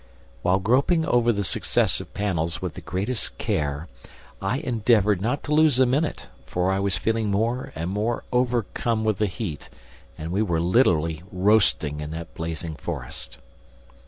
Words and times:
While 0.41 0.57
groping 0.57 1.05
over 1.05 1.31
the 1.31 1.43
successive 1.43 2.11
panels 2.15 2.59
with 2.59 2.73
the 2.73 2.81
greatest 2.81 3.37
care, 3.37 3.87
I 4.41 4.57
endeavored 4.57 5.21
not 5.21 5.43
to 5.43 5.53
lose 5.53 5.79
a 5.79 5.85
minute, 5.85 6.25
for 6.47 6.71
I 6.71 6.79
was 6.79 6.97
feeling 6.97 7.29
more 7.29 7.71
and 7.75 7.87
more 7.91 8.23
overcome 8.31 9.03
with 9.03 9.19
the 9.19 9.27
heat 9.27 9.69
and 10.17 10.31
we 10.31 10.41
were 10.41 10.59
literally 10.59 11.21
roasting 11.31 11.99
in 12.01 12.09
that 12.17 12.33
blazing 12.33 12.77
forest. 12.77 13.37